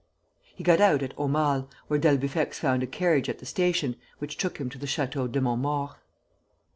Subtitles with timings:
[0.55, 4.57] He got out at Aumale, where d'Albufex found a carriage at the station which took
[4.57, 5.97] him to the Chateau de Montmaur.